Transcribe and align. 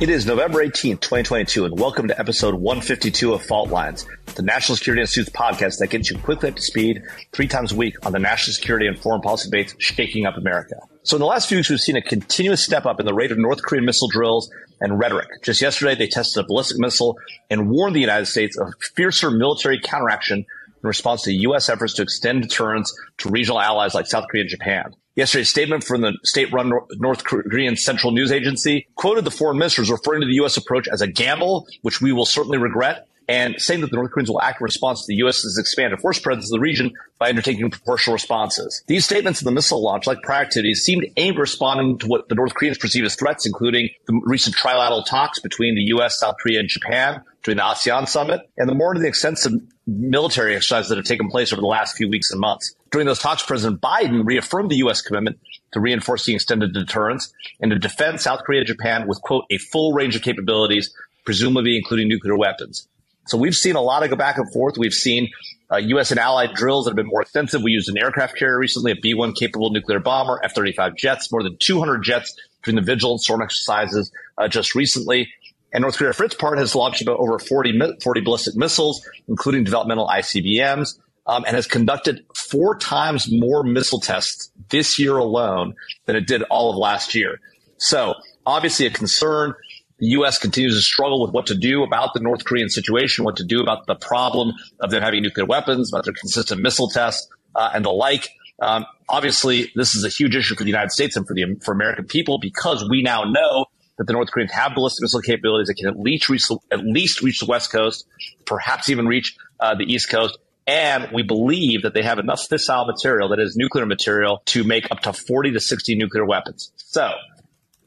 It 0.00 0.10
is 0.10 0.26
November 0.26 0.64
18th, 0.64 1.00
2022, 1.00 1.64
and 1.64 1.76
welcome 1.76 2.06
to 2.06 2.16
episode 2.20 2.54
152 2.54 3.32
of 3.32 3.42
Fault 3.42 3.70
Lines, 3.70 4.06
the 4.36 4.42
National 4.42 4.76
Security 4.76 5.00
Institute's 5.00 5.36
podcast 5.36 5.78
that 5.78 5.88
gets 5.90 6.08
you 6.08 6.16
quickly 6.18 6.50
up 6.50 6.54
to 6.54 6.62
speed 6.62 7.02
three 7.32 7.48
times 7.48 7.72
a 7.72 7.74
week 7.74 8.06
on 8.06 8.12
the 8.12 8.20
national 8.20 8.54
security 8.54 8.86
and 8.86 8.96
foreign 8.96 9.20
policy 9.22 9.50
debates 9.50 9.74
shaking 9.78 10.24
up 10.24 10.36
America. 10.36 10.76
So 11.02 11.16
in 11.16 11.20
the 11.20 11.26
last 11.26 11.48
few 11.48 11.58
weeks, 11.58 11.68
we've 11.68 11.80
seen 11.80 11.96
a 11.96 12.00
continuous 12.00 12.64
step 12.64 12.86
up 12.86 13.00
in 13.00 13.06
the 13.06 13.12
rate 13.12 13.32
of 13.32 13.38
North 13.38 13.60
Korean 13.60 13.84
missile 13.84 14.06
drills 14.06 14.48
and 14.80 15.00
rhetoric. 15.00 15.26
Just 15.42 15.60
yesterday, 15.60 15.96
they 15.96 16.06
tested 16.06 16.44
a 16.44 16.46
ballistic 16.46 16.78
missile 16.78 17.18
and 17.50 17.68
warned 17.68 17.96
the 17.96 18.00
United 18.00 18.26
States 18.26 18.56
of 18.56 18.74
fiercer 18.94 19.32
military 19.32 19.80
counteraction 19.80 20.46
in 20.82 20.86
response 20.86 21.22
to 21.22 21.32
U.S. 21.32 21.68
efforts 21.68 21.94
to 21.94 22.02
extend 22.02 22.42
deterrence 22.42 22.92
to 23.18 23.28
regional 23.28 23.60
allies 23.60 23.94
like 23.94 24.06
South 24.06 24.26
Korea 24.28 24.42
and 24.42 24.50
Japan. 24.50 24.94
Yesterday's 25.16 25.50
statement 25.50 25.82
from 25.82 26.00
the 26.00 26.16
state-run 26.22 26.72
North 26.92 27.24
Korean 27.24 27.76
Central 27.76 28.12
News 28.12 28.30
Agency 28.30 28.86
quoted 28.94 29.24
the 29.24 29.32
foreign 29.32 29.58
ministers 29.58 29.90
referring 29.90 30.20
to 30.20 30.26
the 30.26 30.34
U.S. 30.34 30.56
approach 30.56 30.86
as 30.86 31.00
a 31.00 31.08
gamble, 31.08 31.66
which 31.82 32.00
we 32.00 32.12
will 32.12 32.26
certainly 32.26 32.58
regret, 32.58 33.08
and 33.28 33.60
saying 33.60 33.80
that 33.82 33.90
the 33.90 33.96
North 33.96 34.10
Koreans 34.12 34.30
will 34.30 34.40
act 34.40 34.60
in 34.60 34.64
response 34.64 35.00
to 35.00 35.06
the 35.08 35.16
U.S.'s 35.16 35.58
expanded 35.58 36.00
force 36.00 36.18
presence 36.18 36.50
in 36.50 36.56
the 36.56 36.62
region 36.62 36.92
by 37.18 37.28
undertaking 37.28 37.68
proportional 37.68 38.14
responses. 38.14 38.82
These 38.86 39.04
statements 39.04 39.40
of 39.40 39.44
the 39.44 39.50
missile 39.50 39.82
launch, 39.82 40.06
like 40.06 40.22
prior 40.22 40.42
activities, 40.42 40.82
seemed 40.82 41.04
aimed 41.16 41.36
at 41.36 41.40
responding 41.40 41.98
to 41.98 42.06
what 42.06 42.28
the 42.28 42.34
North 42.34 42.54
Koreans 42.54 42.78
perceive 42.78 43.04
as 43.04 43.16
threats, 43.16 43.44
including 43.44 43.90
the 44.06 44.20
recent 44.24 44.56
trilateral 44.56 45.04
talks 45.04 45.40
between 45.40 45.74
the 45.74 45.82
U.S., 45.94 46.18
South 46.18 46.36
Korea, 46.40 46.60
and 46.60 46.68
Japan 46.68 47.22
the 47.54 47.62
ASEAN 47.62 48.08
summit, 48.08 48.40
and 48.56 48.68
the 48.68 48.74
more 48.74 48.94
to 48.94 49.00
the 49.00 49.06
extensive 49.06 49.52
military 49.86 50.54
exercises 50.54 50.88
that 50.90 50.96
have 50.96 51.04
taken 51.04 51.28
place 51.28 51.52
over 51.52 51.60
the 51.60 51.66
last 51.66 51.96
few 51.96 52.08
weeks 52.08 52.30
and 52.30 52.40
months. 52.40 52.74
During 52.90 53.06
those 53.06 53.18
talks, 53.18 53.42
President 53.42 53.80
Biden 53.80 54.26
reaffirmed 54.26 54.70
the 54.70 54.76
U.S. 54.76 55.00
commitment 55.00 55.38
to 55.72 55.80
reinforcing 55.80 56.34
extended 56.34 56.72
deterrence 56.72 57.32
and 57.60 57.70
to 57.70 57.78
defend 57.78 58.20
South 58.20 58.40
Korea 58.44 58.60
and 58.60 58.66
Japan 58.66 59.06
with, 59.06 59.20
quote, 59.22 59.44
a 59.50 59.58
full 59.58 59.92
range 59.92 60.16
of 60.16 60.22
capabilities, 60.22 60.94
presumably 61.24 61.76
including 61.76 62.08
nuclear 62.08 62.36
weapons. 62.36 62.88
So 63.26 63.36
we've 63.36 63.54
seen 63.54 63.76
a 63.76 63.82
lot 63.82 64.02
of 64.02 64.10
go 64.10 64.16
back 64.16 64.38
and 64.38 64.50
forth. 64.52 64.78
We've 64.78 64.92
seen 64.92 65.28
uh, 65.70 65.76
U.S. 65.76 66.10
and 66.10 66.18
allied 66.18 66.54
drills 66.54 66.84
that 66.84 66.92
have 66.92 66.96
been 66.96 67.08
more 67.08 67.20
extensive. 67.20 67.62
We 67.62 67.72
used 67.72 67.88
an 67.90 67.98
aircraft 67.98 68.38
carrier 68.38 68.58
recently, 68.58 68.92
a 68.92 68.96
B-1 68.96 69.36
capable 69.36 69.70
nuclear 69.70 70.00
bomber, 70.00 70.40
F-35 70.42 70.96
jets, 70.96 71.30
more 71.30 71.42
than 71.42 71.56
200 71.58 72.02
jets 72.02 72.34
during 72.64 72.76
the 72.76 72.82
Vigilant 72.82 73.20
Storm 73.20 73.42
exercises 73.42 74.10
uh, 74.38 74.48
just 74.48 74.74
recently. 74.74 75.28
And 75.72 75.82
North 75.82 75.96
Korea, 75.96 76.12
for 76.12 76.24
its 76.24 76.34
part, 76.34 76.58
has 76.58 76.74
launched 76.74 77.02
about 77.02 77.18
over 77.18 77.38
40, 77.38 77.78
40 78.02 78.20
ballistic 78.22 78.56
missiles, 78.56 79.06
including 79.28 79.64
developmental 79.64 80.08
ICBMs 80.08 80.98
um, 81.28 81.44
and 81.46 81.54
has 81.54 81.66
conducted 81.66 82.24
four 82.34 82.76
times 82.78 83.30
more 83.30 83.62
missile 83.62 84.00
tests 84.00 84.50
this 84.70 84.98
year 84.98 85.16
alone 85.18 85.74
than 86.06 86.16
it 86.16 86.26
did 86.26 86.42
all 86.44 86.70
of 86.70 86.76
last 86.76 87.14
year. 87.14 87.38
So 87.76 88.14
obviously 88.46 88.86
a 88.86 88.90
concern. 88.90 89.54
The 90.00 90.06
U.S. 90.10 90.38
continues 90.38 90.76
to 90.76 90.80
struggle 90.80 91.20
with 91.20 91.32
what 91.32 91.46
to 91.46 91.56
do 91.56 91.82
about 91.82 92.14
the 92.14 92.20
North 92.20 92.44
Korean 92.44 92.68
situation, 92.68 93.24
what 93.24 93.36
to 93.36 93.44
do 93.44 93.60
about 93.60 93.86
the 93.86 93.96
problem 93.96 94.52
of 94.80 94.90
them 94.90 95.02
having 95.02 95.22
nuclear 95.22 95.44
weapons, 95.44 95.92
about 95.92 96.04
their 96.04 96.14
consistent 96.14 96.62
missile 96.62 96.88
tests, 96.88 97.28
uh, 97.56 97.72
and 97.74 97.84
the 97.84 97.90
like. 97.90 98.28
Um, 98.60 98.86
obviously, 99.08 99.72
this 99.74 99.96
is 99.96 100.04
a 100.04 100.08
huge 100.08 100.36
issue 100.36 100.54
for 100.54 100.62
the 100.62 100.70
United 100.70 100.92
States 100.92 101.16
and 101.16 101.26
for 101.26 101.34
the 101.34 101.56
for 101.64 101.72
American 101.72 102.06
people 102.06 102.38
because 102.38 102.88
we 102.88 103.02
now 103.02 103.24
know 103.24 103.66
that 103.98 104.06
the 104.06 104.12
North 104.12 104.30
Koreans 104.30 104.52
have 104.52 104.74
ballistic 104.74 105.02
missile 105.02 105.20
capabilities 105.20 105.68
that 105.68 105.74
can 105.74 105.88
at 105.88 105.98
least 105.98 106.28
reach 106.28 106.44
at 106.70 106.84
least 106.84 107.22
reach 107.22 107.40
the 107.40 107.46
West 107.46 107.70
Coast, 107.70 108.06
perhaps 108.46 108.88
even 108.88 109.06
reach 109.06 109.36
uh, 109.60 109.74
the 109.74 109.84
East 109.84 110.08
Coast. 110.08 110.38
And 110.66 111.10
we 111.12 111.22
believe 111.22 111.82
that 111.82 111.94
they 111.94 112.02
have 112.02 112.18
enough 112.18 112.46
fissile 112.48 112.86
material, 112.86 113.30
that 113.30 113.40
is 113.40 113.56
nuclear 113.56 113.86
material, 113.86 114.42
to 114.46 114.64
make 114.64 114.90
up 114.90 115.00
to 115.00 115.14
40 115.14 115.52
to 115.52 115.60
60 115.60 115.94
nuclear 115.96 116.26
weapons. 116.26 116.72
So, 116.76 117.10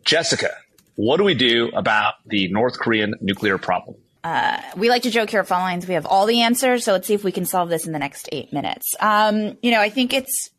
Jessica, 0.04 0.50
what 0.96 1.18
do 1.18 1.24
we 1.24 1.36
do 1.36 1.70
about 1.76 2.16
the 2.26 2.52
North 2.52 2.80
Korean 2.80 3.14
nuclear 3.22 3.60
problem? 3.60 3.98
Uh, 4.24 4.62
we 4.76 4.90
like 4.90 5.04
to 5.04 5.12
joke 5.12 5.30
here 5.30 5.40
at 5.40 5.48
Fault 5.48 5.62
Lines. 5.62 5.88
We 5.88 5.94
have 5.94 6.06
all 6.06 6.26
the 6.26 6.42
answers. 6.42 6.84
So 6.84 6.92
let's 6.94 7.08
see 7.08 7.14
if 7.14 7.24
we 7.24 7.32
can 7.32 7.46
solve 7.46 7.70
this 7.70 7.86
in 7.86 7.94
the 7.94 8.00
next 8.00 8.30
eight 8.32 8.52
minutes. 8.52 8.96
Um, 9.00 9.58
you 9.62 9.72
know, 9.72 9.80
I 9.80 9.90
think 9.90 10.14
it's, 10.14 10.50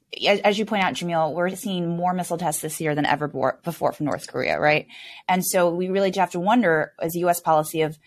as 0.44 0.58
you 0.58 0.66
point 0.66 0.84
out, 0.84 0.94
Jamil, 0.94 1.32
we're 1.32 1.54
seeing 1.56 1.88
more 1.88 2.12
missile 2.12 2.38
tests 2.38 2.60
this 2.60 2.80
year 2.80 2.94
than 2.94 3.06
ever 3.06 3.28
before 3.28 3.92
from 3.92 4.06
North 4.06 4.26
Korea, 4.26 4.60
right? 4.60 4.86
And 5.28 5.44
so 5.44 5.70
we 5.70 5.88
really 5.88 6.12
have 6.16 6.32
to 6.32 6.40
wonder, 6.40 6.92
as 7.00 7.14
U.S. 7.14 7.40
policy 7.40 7.82
of, 7.82 7.98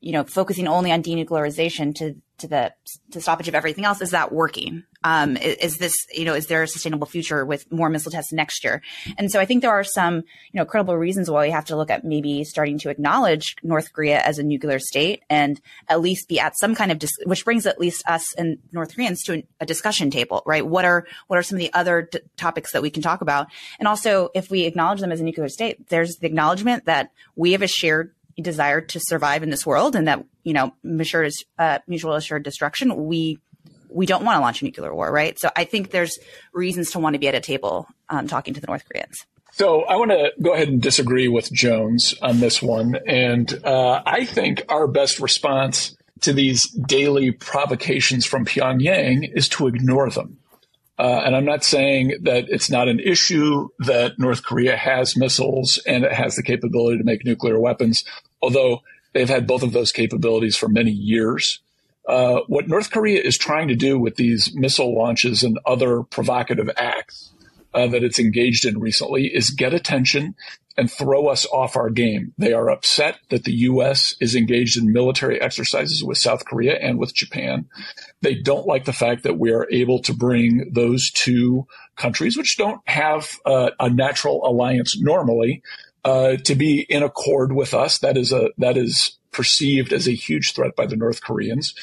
you 0.00 0.12
know, 0.12 0.24
focusing 0.24 0.66
only 0.66 0.90
on 0.90 1.02
denuclearization 1.02 1.94
to 1.96 2.16
to 2.42 2.48
the 2.48 2.74
to 3.12 3.20
stoppage 3.20 3.48
of 3.48 3.54
everything 3.54 3.84
else. 3.84 4.00
Is 4.00 4.10
that 4.10 4.32
working? 4.32 4.84
Um, 5.04 5.36
is, 5.36 5.56
is, 5.56 5.78
this 5.78 5.94
you 6.12 6.24
know 6.24 6.34
is 6.34 6.46
there 6.46 6.62
a 6.62 6.68
sustainable 6.68 7.06
future 7.06 7.44
with 7.44 7.70
more 7.72 7.88
missile 7.88 8.12
tests 8.12 8.32
next 8.32 8.62
year? 8.62 8.82
And 9.16 9.30
so 9.30 9.40
I 9.40 9.46
think 9.46 9.62
there 9.62 9.70
are 9.70 9.84
some 9.84 10.16
you 10.16 10.54
know 10.54 10.64
credible 10.64 10.96
reasons 10.96 11.30
why 11.30 11.46
we 11.46 11.50
have 11.50 11.64
to 11.66 11.76
look 11.76 11.90
at 11.90 12.04
maybe 12.04 12.44
starting 12.44 12.78
to 12.80 12.90
acknowledge 12.90 13.56
North 13.62 13.92
Korea 13.92 14.20
as 14.20 14.38
a 14.38 14.42
nuclear 14.42 14.78
state 14.78 15.22
and 15.30 15.60
at 15.88 16.00
least 16.00 16.28
be 16.28 16.38
at 16.38 16.58
some 16.58 16.74
kind 16.74 16.92
of 16.92 16.98
dis- 16.98 17.10
which 17.24 17.44
brings 17.44 17.66
at 17.66 17.80
least 17.80 18.02
us 18.06 18.34
and 18.34 18.58
North 18.72 18.94
Koreans 18.94 19.22
to 19.24 19.42
a 19.60 19.66
discussion 19.66 20.10
table, 20.10 20.42
right? 20.44 20.66
What 20.66 20.84
are 20.84 21.06
what 21.28 21.38
are 21.38 21.42
some 21.42 21.56
of 21.56 21.60
the 21.60 21.72
other 21.72 22.08
d- 22.10 22.20
topics 22.36 22.72
that 22.72 22.82
we 22.82 22.90
can 22.90 23.02
talk 23.02 23.22
about? 23.22 23.46
And 23.78 23.88
also, 23.88 24.28
if 24.34 24.50
we 24.50 24.64
acknowledge 24.64 25.00
them 25.00 25.12
as 25.12 25.20
a 25.20 25.24
nuclear 25.24 25.48
state, 25.48 25.88
there's 25.88 26.16
the 26.16 26.26
acknowledgement 26.26 26.84
that 26.86 27.10
we 27.36 27.52
have 27.52 27.62
a 27.62 27.68
shared 27.68 28.14
desire 28.40 28.80
to 28.80 29.00
survive 29.00 29.42
in 29.42 29.50
this 29.50 29.66
world 29.66 29.96
and 29.96 30.08
that, 30.08 30.24
you 30.44 30.52
know, 30.52 30.74
mutual, 30.82 31.28
uh, 31.58 31.78
mutual 31.86 32.14
assured 32.14 32.42
destruction, 32.42 33.06
we, 33.06 33.38
we 33.88 34.06
don't 34.06 34.24
want 34.24 34.36
to 34.36 34.40
launch 34.40 34.62
a 34.62 34.64
nuclear 34.64 34.94
war, 34.94 35.12
right? 35.12 35.38
So 35.38 35.50
I 35.54 35.64
think 35.64 35.90
there's 35.90 36.18
reasons 36.52 36.92
to 36.92 36.98
want 36.98 37.14
to 37.14 37.18
be 37.18 37.28
at 37.28 37.34
a 37.34 37.40
table 37.40 37.86
um, 38.08 38.26
talking 38.26 38.54
to 38.54 38.60
the 38.60 38.66
North 38.66 38.84
Koreans. 38.88 39.26
So 39.52 39.82
I 39.82 39.96
want 39.96 40.12
to 40.12 40.32
go 40.40 40.54
ahead 40.54 40.68
and 40.68 40.80
disagree 40.80 41.28
with 41.28 41.52
Jones 41.52 42.14
on 42.22 42.40
this 42.40 42.62
one. 42.62 42.96
And 43.06 43.52
uh, 43.64 44.02
I 44.06 44.24
think 44.24 44.64
our 44.70 44.86
best 44.86 45.20
response 45.20 45.94
to 46.22 46.32
these 46.32 46.68
daily 46.70 47.32
provocations 47.32 48.24
from 48.24 48.46
Pyongyang 48.46 49.30
is 49.34 49.48
to 49.50 49.66
ignore 49.66 50.08
them. 50.08 50.38
Uh, 50.98 51.22
and 51.24 51.34
I'm 51.34 51.44
not 51.44 51.64
saying 51.64 52.18
that 52.22 52.44
it's 52.48 52.70
not 52.70 52.88
an 52.88 53.00
issue 53.00 53.68
that 53.80 54.18
North 54.18 54.44
Korea 54.44 54.76
has 54.76 55.16
missiles 55.16 55.80
and 55.86 56.04
it 56.04 56.12
has 56.12 56.36
the 56.36 56.42
capability 56.42 56.98
to 56.98 57.04
make 57.04 57.24
nuclear 57.24 57.58
weapons, 57.58 58.04
although 58.40 58.82
they've 59.12 59.28
had 59.28 59.46
both 59.46 59.62
of 59.62 59.72
those 59.72 59.90
capabilities 59.90 60.56
for 60.56 60.68
many 60.68 60.90
years. 60.90 61.60
Uh, 62.06 62.40
what 62.46 62.68
North 62.68 62.90
Korea 62.90 63.20
is 63.22 63.38
trying 63.38 63.68
to 63.68 63.76
do 63.76 63.98
with 63.98 64.16
these 64.16 64.54
missile 64.54 64.94
launches 64.94 65.42
and 65.42 65.58
other 65.64 66.02
provocative 66.02 66.68
acts 66.76 67.32
uh, 67.74 67.86
that 67.88 68.04
it's 68.04 68.18
engaged 68.18 68.64
in 68.64 68.78
recently 68.78 69.26
is 69.26 69.50
get 69.50 69.74
attention 69.74 70.34
and 70.76 70.90
throw 70.90 71.26
us 71.26 71.46
off 71.46 71.76
our 71.76 71.90
game. 71.90 72.32
They 72.38 72.52
are 72.52 72.70
upset 72.70 73.18
that 73.28 73.44
the 73.44 73.52
U.S. 73.52 74.14
is 74.20 74.34
engaged 74.34 74.78
in 74.78 74.92
military 74.92 75.40
exercises 75.40 76.02
with 76.02 76.18
South 76.18 76.44
Korea 76.44 76.74
and 76.74 76.98
with 76.98 77.14
Japan. 77.14 77.66
They 78.22 78.34
don't 78.34 78.66
like 78.66 78.84
the 78.84 78.92
fact 78.92 79.22
that 79.24 79.38
we 79.38 79.52
are 79.52 79.68
able 79.70 80.00
to 80.02 80.14
bring 80.14 80.70
those 80.72 81.10
two 81.10 81.66
countries, 81.96 82.36
which 82.36 82.56
don't 82.56 82.80
have 82.86 83.28
uh, 83.44 83.70
a 83.78 83.90
natural 83.90 84.46
alliance 84.46 84.98
normally, 84.98 85.62
uh, 86.04 86.36
to 86.44 86.54
be 86.54 86.86
in 86.88 87.02
accord 87.02 87.52
with 87.52 87.74
us. 87.74 87.98
That 87.98 88.16
is 88.16 88.32
a 88.32 88.50
that 88.58 88.76
is 88.76 89.18
perceived 89.30 89.92
as 89.92 90.08
a 90.08 90.14
huge 90.14 90.52
threat 90.54 90.76
by 90.76 90.86
the 90.86 90.96
North 90.96 91.22
Koreans. 91.22 91.74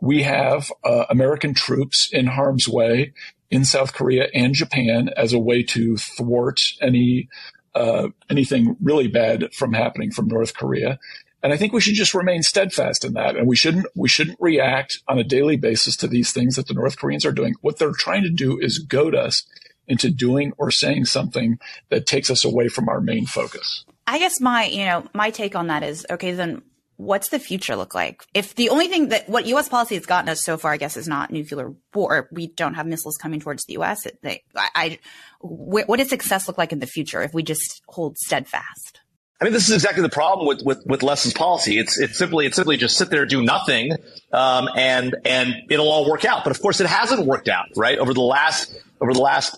We 0.00 0.22
have 0.22 0.70
uh, 0.84 1.06
American 1.10 1.54
troops 1.54 2.08
in 2.12 2.26
harm's 2.26 2.68
way 2.68 3.12
in 3.50 3.64
South 3.64 3.94
Korea 3.94 4.28
and 4.34 4.54
Japan 4.54 5.10
as 5.16 5.32
a 5.32 5.38
way 5.38 5.62
to 5.62 5.96
thwart 5.96 6.60
any 6.80 7.28
uh, 7.74 8.08
anything 8.28 8.76
really 8.80 9.06
bad 9.06 9.52
from 9.54 9.72
happening 9.72 10.10
from 10.10 10.26
North 10.26 10.54
Korea. 10.54 10.98
And 11.42 11.52
I 11.52 11.56
think 11.56 11.72
we 11.72 11.80
should 11.80 11.94
just 11.94 12.14
remain 12.14 12.42
steadfast 12.42 13.04
in 13.04 13.12
that. 13.12 13.36
And 13.36 13.46
we 13.46 13.54
shouldn't, 13.54 13.86
we 13.94 14.08
shouldn't 14.08 14.38
react 14.40 14.98
on 15.06 15.18
a 15.18 15.24
daily 15.24 15.56
basis 15.56 15.96
to 15.98 16.08
these 16.08 16.32
things 16.32 16.56
that 16.56 16.66
the 16.66 16.74
North 16.74 16.98
Koreans 16.98 17.24
are 17.24 17.32
doing. 17.32 17.54
What 17.60 17.78
they're 17.78 17.92
trying 17.92 18.24
to 18.24 18.30
do 18.30 18.58
is 18.58 18.78
goad 18.78 19.14
us 19.14 19.44
into 19.86 20.10
doing 20.10 20.52
or 20.58 20.70
saying 20.70 21.04
something 21.04 21.58
that 21.90 22.06
takes 22.06 22.30
us 22.30 22.44
away 22.44 22.68
from 22.68 22.88
our 22.88 23.00
main 23.00 23.26
focus. 23.26 23.84
I 24.06 24.18
guess 24.18 24.40
my, 24.40 24.64
you 24.64 24.84
know, 24.84 25.04
my 25.14 25.30
take 25.30 25.54
on 25.54 25.68
that 25.68 25.82
is 25.82 26.04
okay, 26.10 26.32
then 26.32 26.62
what's 26.98 27.30
the 27.30 27.38
future 27.38 27.76
look 27.76 27.94
like? 27.94 28.24
If 28.34 28.54
the 28.56 28.68
only 28.68 28.88
thing 28.88 29.08
that 29.08 29.28
what 29.28 29.46
U.S. 29.46 29.68
policy 29.68 29.94
has 29.94 30.04
gotten 30.04 30.28
us 30.28 30.42
so 30.42 30.58
far, 30.58 30.72
I 30.72 30.76
guess, 30.76 30.96
is 30.96 31.08
not 31.08 31.30
nuclear 31.30 31.72
war. 31.94 32.28
We 32.30 32.48
don't 32.48 32.74
have 32.74 32.86
missiles 32.86 33.16
coming 33.16 33.40
towards 33.40 33.64
the 33.64 33.74
U.S. 33.74 34.04
It, 34.04 34.18
they, 34.22 34.42
I, 34.54 34.68
I, 34.74 34.98
what 35.40 35.96
does 35.96 36.10
success 36.10 36.46
look 36.46 36.58
like 36.58 36.72
in 36.72 36.80
the 36.80 36.86
future 36.86 37.22
if 37.22 37.32
we 37.32 37.42
just 37.42 37.82
hold 37.88 38.18
steadfast? 38.18 39.00
I 39.40 39.44
mean, 39.44 39.52
this 39.52 39.68
is 39.68 39.74
exactly 39.74 40.02
the 40.02 40.08
problem 40.08 40.48
with, 40.48 40.62
with, 40.64 40.84
with 40.84 41.04
lessons 41.04 41.32
policy. 41.32 41.78
It's, 41.78 41.96
it's 41.98 42.18
simply, 42.18 42.46
it's 42.46 42.56
simply 42.56 42.76
just 42.76 42.98
sit 42.98 43.08
there, 43.08 43.24
do 43.24 43.40
nothing, 43.40 43.92
um, 44.32 44.68
and, 44.74 45.14
and 45.24 45.54
it'll 45.70 45.88
all 45.88 46.10
work 46.10 46.24
out. 46.24 46.42
But 46.42 46.50
of 46.50 46.60
course, 46.60 46.80
it 46.80 46.88
hasn't 46.88 47.24
worked 47.24 47.48
out, 47.48 47.66
right? 47.76 47.98
Over 47.98 48.12
the 48.12 48.20
last, 48.20 48.76
over 49.00 49.12
the 49.12 49.20
last 49.20 49.56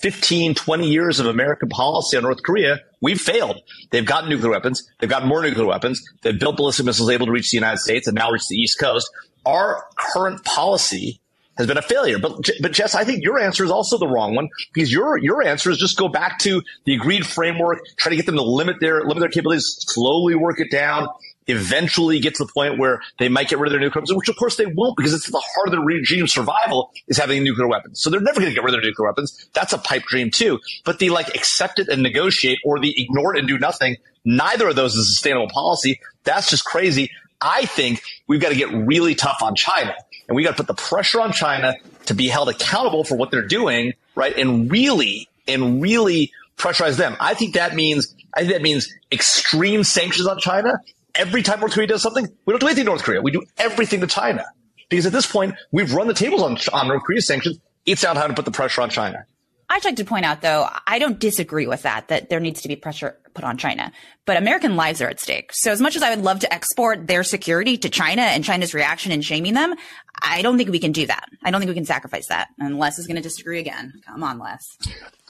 15, 0.00 0.54
20 0.54 0.88
years 0.88 1.20
of 1.20 1.26
American 1.26 1.68
policy 1.68 2.16
on 2.16 2.22
North 2.22 2.42
Korea, 2.42 2.80
we've 3.00 3.20
failed. 3.20 3.60
They've 3.90 4.04
gotten 4.04 4.30
nuclear 4.30 4.50
weapons. 4.50 4.88
They've 4.98 5.10
gotten 5.10 5.28
more 5.28 5.42
nuclear 5.42 5.66
weapons. 5.66 6.02
They've 6.22 6.38
built 6.38 6.56
ballistic 6.56 6.86
missiles 6.86 7.10
able 7.10 7.26
to 7.26 7.32
reach 7.32 7.50
the 7.50 7.56
United 7.56 7.78
States 7.78 8.06
and 8.06 8.14
now 8.14 8.30
reach 8.30 8.46
the 8.48 8.56
East 8.56 8.78
Coast. 8.78 9.10
Our 9.46 9.84
current 9.96 10.44
policy 10.44 11.20
has 11.58 11.66
been 11.66 11.76
a 11.76 11.82
failure. 11.82 12.18
But 12.18 12.48
but 12.62 12.72
Jess, 12.72 12.94
I 12.94 13.04
think 13.04 13.22
your 13.22 13.38
answer 13.38 13.64
is 13.64 13.70
also 13.70 13.98
the 13.98 14.06
wrong 14.06 14.34
one 14.34 14.48
because 14.72 14.90
your 14.92 15.18
your 15.18 15.42
answer 15.42 15.70
is 15.70 15.78
just 15.78 15.98
go 15.98 16.08
back 16.08 16.38
to 16.40 16.62
the 16.84 16.94
agreed 16.94 17.26
framework, 17.26 17.80
try 17.96 18.10
to 18.10 18.16
get 18.16 18.26
them 18.26 18.36
to 18.36 18.42
limit 18.42 18.76
their 18.80 19.02
limit 19.02 19.18
their 19.18 19.28
capabilities, 19.28 19.76
slowly 19.80 20.34
work 20.36 20.60
it 20.60 20.70
down, 20.70 21.08
eventually 21.48 22.20
get 22.20 22.36
to 22.36 22.44
the 22.44 22.52
point 22.52 22.78
where 22.78 23.00
they 23.18 23.28
might 23.28 23.48
get 23.48 23.58
rid 23.58 23.68
of 23.68 23.72
their 23.72 23.80
nuclear 23.80 24.02
weapons, 24.02 24.14
which 24.14 24.28
of 24.28 24.36
course 24.36 24.56
they 24.56 24.66
won't 24.66 24.96
because 24.96 25.14
it's 25.14 25.30
the 25.30 25.42
heart 25.54 25.68
of 25.68 25.72
the 25.72 25.80
regime's 25.80 26.32
survival 26.32 26.92
is 27.08 27.16
having 27.16 27.42
nuclear 27.42 27.66
weapons. 27.66 28.00
So 28.00 28.10
they're 28.10 28.20
never 28.20 28.40
going 28.40 28.50
to 28.50 28.54
get 28.54 28.62
rid 28.62 28.74
of 28.74 28.80
their 28.80 28.90
nuclear 28.90 29.08
weapons. 29.08 29.48
That's 29.54 29.72
a 29.72 29.78
pipe 29.78 30.04
dream 30.04 30.30
too. 30.30 30.60
But 30.84 30.98
the 30.98 31.10
like 31.10 31.34
accept 31.34 31.78
it 31.78 31.88
and 31.88 32.02
negotiate 32.02 32.58
or 32.64 32.78
the 32.78 32.94
ignore 33.00 33.34
it 33.34 33.38
and 33.40 33.48
do 33.48 33.58
nothing, 33.58 33.96
neither 34.24 34.68
of 34.68 34.76
those 34.76 34.94
is 34.94 35.00
a 35.00 35.04
sustainable 35.04 35.48
policy. 35.48 36.00
That's 36.24 36.50
just 36.50 36.64
crazy. 36.64 37.10
I 37.40 37.66
think 37.66 38.02
we've 38.26 38.40
got 38.40 38.50
to 38.50 38.56
get 38.56 38.70
really 38.72 39.14
tough 39.14 39.38
on 39.42 39.54
China 39.54 39.94
and 40.28 40.36
we 40.36 40.44
got 40.44 40.50
to 40.50 40.56
put 40.56 40.66
the 40.66 40.74
pressure 40.74 41.20
on 41.20 41.32
China 41.32 41.74
to 42.06 42.14
be 42.14 42.28
held 42.28 42.48
accountable 42.48 43.04
for 43.04 43.16
what 43.16 43.30
they're 43.30 43.46
doing, 43.46 43.94
right? 44.14 44.36
And 44.36 44.70
really, 44.70 45.28
and 45.46 45.80
really 45.80 46.32
pressurize 46.56 46.96
them. 46.96 47.16
I 47.20 47.34
think 47.34 47.54
that 47.54 47.74
means, 47.74 48.14
I 48.34 48.40
think 48.40 48.52
that 48.52 48.62
means 48.62 48.92
extreme 49.10 49.84
sanctions 49.84 50.26
on 50.26 50.38
China 50.38 50.74
every 51.18 51.42
time 51.42 51.60
North 51.60 51.72
Korea 51.72 51.86
does 51.86 52.02
something, 52.02 52.26
we 52.46 52.52
don't 52.52 52.60
do 52.60 52.66
anything 52.66 52.84
to 52.84 52.90
North 52.90 53.02
Korea. 53.02 53.20
We 53.20 53.30
do 53.30 53.42
everything 53.58 54.00
to 54.00 54.06
China. 54.06 54.44
Because 54.88 55.04
at 55.04 55.12
this 55.12 55.26
point, 55.26 55.54
we've 55.70 55.92
run 55.92 56.06
the 56.06 56.14
tables 56.14 56.42
on, 56.42 56.56
on 56.72 56.88
North 56.88 57.02
Korea's 57.02 57.26
sanctions. 57.26 57.58
It's 57.84 58.04
out 58.04 58.16
how 58.16 58.26
to 58.26 58.34
put 58.34 58.46
the 58.46 58.50
pressure 58.50 58.80
on 58.80 58.88
China. 58.88 59.24
I'd 59.70 59.84
like 59.84 59.96
to 59.96 60.04
point 60.04 60.24
out, 60.24 60.40
though, 60.40 60.66
I 60.86 60.98
don't 60.98 61.18
disagree 61.18 61.66
with 61.66 61.82
that, 61.82 62.08
that 62.08 62.30
there 62.30 62.40
needs 62.40 62.62
to 62.62 62.68
be 62.68 62.76
pressure 62.76 63.18
put 63.34 63.44
on 63.44 63.58
China. 63.58 63.92
But 64.24 64.38
American 64.38 64.76
lives 64.76 65.02
are 65.02 65.08
at 65.08 65.20
stake. 65.20 65.50
So 65.52 65.70
as 65.70 65.80
much 65.80 65.94
as 65.94 66.02
I 66.02 66.08
would 66.08 66.24
love 66.24 66.40
to 66.40 66.52
export 66.52 67.06
their 67.06 67.22
security 67.22 67.76
to 67.78 67.90
China 67.90 68.22
and 68.22 68.42
China's 68.42 68.72
reaction 68.72 69.12
and 69.12 69.22
shaming 69.22 69.52
them, 69.52 69.74
I 70.22 70.42
don't 70.42 70.56
think 70.56 70.70
we 70.70 70.78
can 70.78 70.92
do 70.92 71.06
that. 71.06 71.28
I 71.42 71.50
don't 71.50 71.60
think 71.60 71.68
we 71.68 71.74
can 71.74 71.84
sacrifice 71.84 72.26
that. 72.26 72.48
And 72.58 72.78
Les 72.78 72.98
is 72.98 73.06
going 73.06 73.16
to 73.16 73.22
disagree 73.22 73.60
again. 73.60 74.00
Come 74.06 74.22
on, 74.22 74.38
Les. 74.38 74.76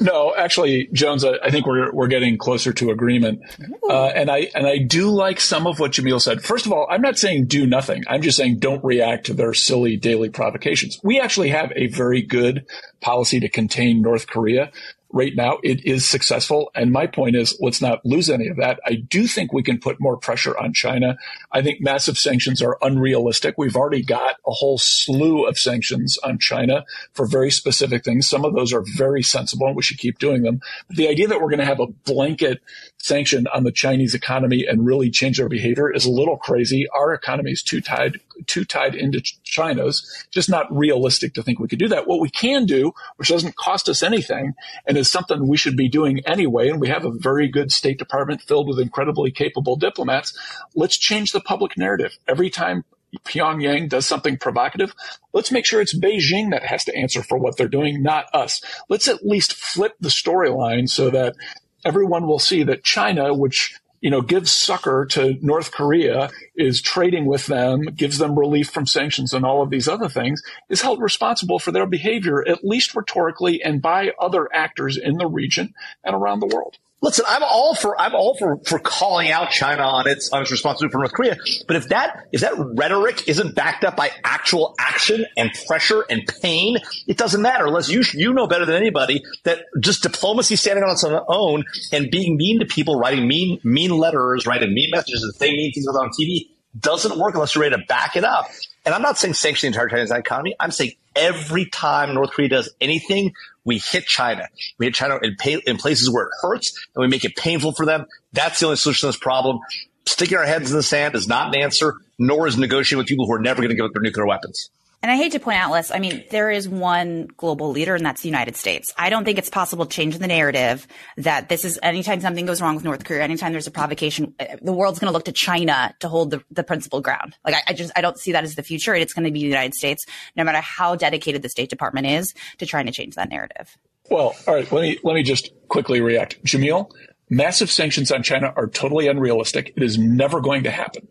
No, 0.00 0.35
actually, 0.37 0.88
Jones, 0.93 1.25
I, 1.25 1.32
I 1.43 1.50
think 1.50 1.67
we're 1.67 1.93
we're 1.93 2.06
getting 2.08 2.38
closer 2.38 2.73
to 2.75 2.90
agreement, 2.90 3.40
uh, 3.88 4.06
and 4.06 4.31
I 4.31 4.50
and 4.55 4.67
I 4.67 4.79
do 4.79 5.11
like 5.11 5.40
some 5.40 5.67
of 5.67 5.79
what 5.79 5.93
Jamil 5.93 6.20
said. 6.20 6.43
First 6.43 6.67
of 6.67 6.73
all, 6.73 6.87
I'm 6.90 7.02
not 7.02 7.19
saying 7.19 7.46
do 7.46 7.67
nothing. 7.67 8.05
I'm 8.06 8.23
just 8.23 8.37
saying 8.37 8.58
don't 8.58 8.82
react 8.85 9.26
to 9.26 9.35
their 9.35 9.55
silly 9.55 9.96
daily 9.96 10.29
provocations. 10.29 10.99
We 11.02 11.20
actually 11.20 11.49
have 11.49 11.73
a 11.75 11.88
very 11.88 12.23
good 12.23 12.67
policy 13.00 13.40
to 13.40 13.49
contain 13.49 14.02
North 14.02 14.26
Korea 14.26 14.70
right 15.10 15.34
now 15.34 15.58
it 15.62 15.84
is 15.84 16.08
successful. 16.08 16.70
And 16.75 16.93
my 16.93 17.06
point 17.06 17.37
is 17.37 17.56
let's 17.60 17.81
not 17.81 18.05
lose 18.05 18.28
any 18.28 18.49
of 18.49 18.56
that. 18.56 18.81
I 18.87 18.94
do 18.94 19.26
think 19.26 19.52
we 19.52 19.62
can 19.62 19.78
put 19.78 20.00
more 20.00 20.16
pressure 20.16 20.56
on 20.58 20.72
China. 20.72 21.16
I 21.52 21.62
think 21.62 21.81
massive 21.81 22.19
sanctions 22.19 22.62
are 22.62 22.78
unrealistic. 22.82 23.55
We've 23.56 23.76
already 23.76 24.02
got 24.02 24.37
a 24.46 24.52
whole 24.52 24.78
slew 24.78 25.46
of 25.46 25.56
sanctions 25.56 26.19
on 26.22 26.38
China 26.38 26.84
for 27.12 27.26
very 27.26 27.50
specific 27.50 28.05
things. 28.05 28.28
Some 28.28 28.44
of 28.44 28.55
those 28.55 28.72
are 28.72 28.84
very 28.96 29.22
sensible 29.22 29.66
and 29.66 29.76
we 29.76 29.82
should 29.82 29.99
keep 29.99 30.19
doing 30.19 30.43
them. 30.43 30.60
But 30.88 30.96
the 30.96 31.08
idea 31.08 31.28
that 31.28 31.40
we're 31.40 31.50
going 31.50 31.58
to 31.58 31.64
have 31.64 31.81
a 31.81 31.87
blanket 31.87 32.61
sanction 32.99 33.47
on 33.55 33.65
the 33.65 33.73
Chinese 33.73 34.15
economy 34.15 34.67
and 34.67 34.87
really 34.87 35.11
change 35.11 35.39
their 35.39 35.49
behavior 35.49 35.91
is 35.93 36.05
a 36.05 36.11
little 36.11 36.37
crazy. 36.37 36.87
Our 36.95 37.12
economy 37.12 37.53
is 37.53 37.62
too 37.62 37.81
tied, 37.81 38.21
too 38.47 38.65
tied 38.65 38.95
into 38.95 39.21
China's. 39.45 40.27
Just 40.31 40.50
not 40.50 40.67
realistic 40.77 41.35
to 41.35 41.43
think 41.43 41.59
we 41.59 41.69
could 41.69 41.79
do 41.79 41.89
that. 41.89 42.06
What 42.06 42.21
we 42.21 42.31
can 42.31 42.67
do, 42.67 42.93
which 43.17 43.29
doesn't 43.29 43.56
cost 43.56 43.89
us 43.89 44.03
anything 44.03 44.55
and 44.87 44.99
is 44.99 45.11
something 45.11 45.47
we 45.47 45.56
should 45.56 45.77
be 45.77 45.89
doing 45.89 46.21
anyway, 46.27 46.69
and 46.69 46.81
we 46.81 46.89
have 46.89 47.05
a 47.05 47.12
very 47.12 47.49
good 47.49 47.71
State 47.71 47.99
Department 47.99 48.43
filled 48.43 48.69
with 48.69 48.81
incredibly 48.81 49.31
capable 49.31 49.77
diplomats, 49.77 50.37
let's 50.75 50.99
change 50.99 51.33
the 51.33 51.41
public 51.41 51.77
narrative. 51.79 52.19
Every 52.27 52.50
time 52.50 52.85
Pyongyang 53.25 53.89
does 53.89 54.06
something 54.06 54.37
provocative, 54.37 54.95
let's 55.33 55.50
make 55.50 55.65
sure 55.65 55.81
it's 55.81 55.99
Beijing 55.99 56.50
that 56.50 56.65
has 56.65 56.85
to 56.85 56.95
answer 56.95 57.23
for 57.23 57.39
what 57.39 57.56
they're 57.56 57.69
doing, 57.69 58.03
not 58.03 58.27
us. 58.35 58.61
Let's 58.89 59.09
at 59.09 59.25
least 59.25 59.55
flip 59.55 59.95
the 60.00 60.11
storyline 60.11 60.89
so 60.89 61.11
that 61.11 61.35
everyone 61.84 62.26
will 62.26 62.38
see 62.38 62.62
that 62.64 62.84
China, 62.84 63.34
which 63.34 63.78
you 64.00 64.10
know, 64.10 64.20
gives 64.20 64.52
succor 64.52 65.06
to 65.10 65.36
North 65.42 65.72
Korea, 65.72 66.30
is 66.54 66.80
trading 66.80 67.26
with 67.26 67.46
them, 67.46 67.82
gives 67.82 68.19
them 68.19 68.38
relief 68.38 68.70
from 68.70 68.86
sanctions 68.86 69.32
and 69.32 69.44
all 69.44 69.62
of 69.62 69.70
these 69.70 69.88
other 69.88 70.08
things, 70.08 70.40
is 70.69 70.82
held 70.82 71.00
responsible 71.00 71.58
for 71.58 71.72
their 71.72 71.86
behavior, 71.86 72.46
at 72.46 72.64
least 72.64 72.94
rhetorically 72.94 73.62
and 73.62 73.82
by 73.82 74.12
other 74.20 74.48
actors 74.54 74.96
in 74.96 75.16
the 75.16 75.26
region 75.26 75.75
and 76.04 76.14
around 76.14 76.40
the 76.40 76.46
world. 76.46 76.76
Listen, 77.00 77.25
I'm 77.29 77.45
all 77.45 77.77
for 77.77 78.00
I'm 78.00 78.15
all 78.15 78.37
for, 78.37 78.59
for 78.67 78.81
calling 78.81 79.31
out 79.31 79.50
China 79.50 79.83
on 79.83 80.09
its 80.09 80.31
on 80.33 80.43
its 80.43 80.50
responsibility 80.50 80.93
for 80.93 80.99
North 80.99 81.12
Korea. 81.12 81.37
But 81.69 81.77
if 81.77 81.89
that 81.91 82.27
if 82.33 82.41
that 82.41 82.55
rhetoric 82.56 83.29
isn't 83.29 83.55
backed 83.55 83.85
up 83.85 83.97
by 83.97 84.11
actual 84.25 84.75
action 84.81 85.25
and 85.37 85.50
pressure 85.69 86.05
and 86.11 86.27
pain, 86.43 86.79
it 87.06 87.17
doesn't 87.17 87.41
matter. 87.41 87.67
Unless 87.67 87.89
you 87.89 88.03
you 88.15 88.33
know 88.33 88.49
better 88.49 88.67
than 88.67 88.75
anybody 88.75 89.23
that 89.45 89.61
just 89.81 90.03
diplomacy 90.03 90.56
standing 90.56 90.83
on 90.83 90.91
its 90.91 91.05
own 91.05 91.65
and 91.93 92.11
being 92.11 92.37
mean 92.37 92.59
to 92.59 92.67
people, 92.67 92.99
writing 92.99 93.29
mean 93.29 93.61
mean 93.62 93.91
letters, 93.91 94.45
writing 94.45 94.75
mean 94.75 94.91
messages, 94.91 95.23
and 95.23 95.33
saying 95.35 95.56
mean 95.56 95.73
things 95.73 95.87
on 95.87 96.11
TV 96.11 96.49
doesn't 96.79 97.17
work 97.17 97.35
unless 97.35 97.55
you're 97.55 97.62
ready 97.62 97.77
to 97.77 97.83
back 97.87 98.17
it 98.17 98.25
up. 98.25 98.49
And 98.85 98.95
I'm 98.95 99.03
not 99.03 99.19
saying 99.19 99.35
sanction 99.35 99.71
the 99.71 99.77
entire 99.77 99.89
Chinese 99.89 100.11
economy. 100.11 100.56
I'm 100.59 100.71
saying 100.71 100.93
every 101.15 101.67
time 101.67 102.15
North 102.15 102.31
Korea 102.31 102.49
does 102.49 102.71
anything, 102.81 103.35
we 103.69 103.79
hit 103.79 104.06
China. 104.06 104.49
We 104.79 104.87
hit 104.87 104.94
China 104.94 105.19
in, 105.23 105.37
pay, 105.37 105.61
in 105.67 105.76
places 105.76 106.11
where 106.11 106.25
it 106.25 106.31
hurts 106.41 106.88
and 106.94 107.03
we 107.03 107.06
make 107.06 107.25
it 107.25 107.37
painful 107.37 107.73
for 107.73 107.85
them. 107.85 108.06
That's 108.32 108.59
the 108.61 108.67
only 108.67 108.76
solution 108.76 109.03
to 109.03 109.12
this 109.12 109.20
problem. 109.20 109.61
Sticking 110.06 110.38
our 110.38 110.47
heads 110.47 110.70
in 110.70 110.76
the 110.76 110.82
sand 110.82 111.15
is 111.15 111.29
not 111.29 111.55
an 111.55 111.61
answer, 111.61 111.97
nor 112.19 112.47
is 112.47 112.56
negotiating 112.56 112.97
with 112.99 113.06
people 113.06 113.26
who 113.26 113.32
are 113.35 113.38
never 113.38 113.61
going 113.61 113.69
to 113.69 113.76
give 113.76 113.85
up 113.85 113.93
their 113.93 114.00
nuclear 114.00 114.26
weapons. 114.26 114.70
And 115.00 115.12
I 115.12 115.17
hate 115.17 115.33
to 115.33 115.39
point 115.39 115.59
out, 115.59 115.71
Les, 115.71 115.93
I 115.93 116.00
mean, 116.00 116.25
there 116.31 116.50
is 116.50 116.69
one 116.69 117.29
global 117.37 117.71
leader, 117.71 117.95
and 117.95 118.05
that's 118.05 118.23
the 118.23 118.29
United 118.29 118.56
States. 118.56 118.93
I 118.99 119.11
don't 119.11 119.25
think 119.25 119.39
it's 119.39 119.49
possible 119.49 119.87
to 119.87 119.95
change 119.95 120.19
the 120.19 120.27
narrative 120.27 120.89
that 121.17 121.49
this 121.49 121.65
is 121.65 121.79
anytime 121.85 122.21
something 122.21 122.47
goes 122.47 122.61
wrong 122.61 122.75
with 122.75 122.83
North 122.83 123.05
Korea, 123.05 123.23
anytime 123.23 123.53
there's 123.53 123.69
a 123.69 123.71
provocation, 123.71 124.35
uh, 124.41 124.56
the 124.61 124.73
world's 124.73 124.99
going 124.99 125.09
to 125.09 125.12
look 125.12 125.27
to 125.27 125.33
China 125.33 125.95
to 126.00 126.09
hold 126.09 126.33
the, 126.33 126.43
the 126.50 126.65
principal 126.65 127.00
ground. 127.00 127.37
Like, 127.45 127.55
I, 127.55 127.62
I 127.69 127.73
just, 127.75 127.93
I 127.95 128.00
don't 128.00 128.19
see 128.19 128.33
that 128.33 128.43
as 128.43 128.56
the 128.56 128.65
future. 128.65 128.93
It's 128.93 129.12
going 129.12 129.25
to 129.25 129.31
be 129.31 129.41
the 129.41 129.47
United 129.47 129.75
States, 129.75 130.05
no 130.35 130.43
matter 130.43 130.61
how 130.61 130.97
dedicated 130.97 131.43
the 131.43 131.49
State 131.49 131.71
Department 131.71 132.09
is 132.09 132.35
to 132.59 132.67
trying 132.67 132.87
to 132.87 132.93
change 132.93 133.15
that 133.15 133.29
narrative. 133.29 133.77
Well, 134.11 134.35
all 134.49 134.55
right. 134.55 134.71
Let 134.73 134.83
me, 134.83 134.99
let 135.05 135.15
me 135.15 135.23
just 135.23 135.53
quickly 135.69 136.00
react. 136.00 136.43
Jamil, 136.45 136.91
massive 137.31 137.71
sanctions 137.71 138.11
on 138.11 138.25
China 138.25 138.53
are 138.56 138.67
totally 138.67 139.06
unrealistic. 139.06 139.75
It 139.77 139.83
is 139.85 139.97
never 139.97 140.41
going 140.41 140.65
to 140.65 140.73
happen 140.73 141.06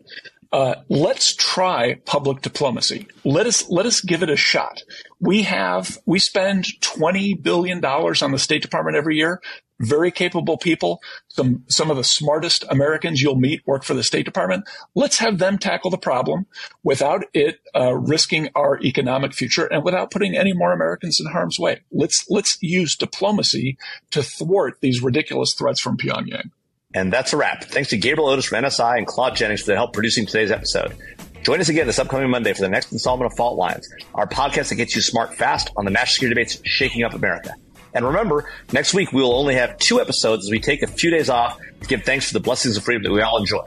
uh, 0.52 0.76
let's 0.88 1.34
try 1.34 1.94
public 2.06 2.40
diplomacy. 2.40 3.06
Let 3.24 3.46
us 3.46 3.68
let 3.68 3.86
us 3.86 4.00
give 4.00 4.22
it 4.22 4.30
a 4.30 4.36
shot. 4.36 4.82
We 5.20 5.42
have 5.42 5.98
we 6.06 6.18
spend 6.18 6.80
twenty 6.80 7.34
billion 7.34 7.80
dollars 7.80 8.22
on 8.22 8.32
the 8.32 8.38
State 8.38 8.62
Department 8.62 8.96
every 8.96 9.16
year. 9.16 9.42
Very 9.80 10.10
capable 10.10 10.56
people. 10.56 11.00
Some 11.28 11.64
some 11.68 11.90
of 11.90 11.96
the 11.98 12.04
smartest 12.04 12.64
Americans 12.70 13.20
you'll 13.20 13.36
meet 13.36 13.62
work 13.66 13.84
for 13.84 13.94
the 13.94 14.02
State 14.02 14.24
Department. 14.24 14.64
Let's 14.94 15.18
have 15.18 15.38
them 15.38 15.58
tackle 15.58 15.90
the 15.90 15.98
problem 15.98 16.46
without 16.82 17.24
it 17.34 17.60
uh, 17.76 17.94
risking 17.94 18.48
our 18.56 18.80
economic 18.80 19.34
future 19.34 19.66
and 19.66 19.84
without 19.84 20.10
putting 20.10 20.34
any 20.34 20.52
more 20.54 20.72
Americans 20.72 21.20
in 21.20 21.30
harm's 21.30 21.58
way. 21.58 21.82
Let's 21.92 22.24
let's 22.30 22.56
use 22.60 22.96
diplomacy 22.96 23.76
to 24.12 24.22
thwart 24.22 24.78
these 24.80 25.02
ridiculous 25.02 25.54
threats 25.54 25.80
from 25.80 25.98
Pyongyang. 25.98 26.50
And 26.94 27.12
that's 27.12 27.34
a 27.34 27.36
wrap. 27.36 27.64
Thanks 27.64 27.90
to 27.90 27.98
Gabriel 27.98 28.30
Otis 28.30 28.46
from 28.46 28.64
NSI 28.64 28.96
and 28.96 29.06
Claude 29.06 29.36
Jennings 29.36 29.60
for 29.60 29.66
their 29.66 29.76
help 29.76 29.92
producing 29.92 30.24
today's 30.24 30.50
episode. 30.50 30.96
Join 31.42 31.60
us 31.60 31.68
again 31.68 31.86
this 31.86 31.98
upcoming 31.98 32.30
Monday 32.30 32.54
for 32.54 32.62
the 32.62 32.68
next 32.68 32.92
installment 32.92 33.30
of 33.30 33.36
Fault 33.36 33.58
Lines, 33.58 33.86
our 34.14 34.26
podcast 34.26 34.70
that 34.70 34.76
gets 34.76 34.96
you 34.96 35.02
smart 35.02 35.34
fast 35.34 35.70
on 35.76 35.84
the 35.84 35.90
national 35.90 36.14
security 36.14 36.34
debates 36.34 36.60
shaking 36.64 37.04
up 37.04 37.12
America. 37.12 37.54
And 37.92 38.06
remember, 38.06 38.50
next 38.72 38.94
week 38.94 39.12
we 39.12 39.20
will 39.22 39.34
only 39.34 39.54
have 39.54 39.78
two 39.78 40.00
episodes 40.00 40.46
as 40.46 40.50
we 40.50 40.60
take 40.60 40.82
a 40.82 40.86
few 40.86 41.10
days 41.10 41.28
off 41.28 41.58
to 41.80 41.86
give 41.86 42.04
thanks 42.04 42.26
for 42.26 42.32
the 42.32 42.40
blessings 42.40 42.76
of 42.78 42.84
freedom 42.84 43.02
that 43.02 43.12
we 43.12 43.20
all 43.20 43.38
enjoy. 43.38 43.64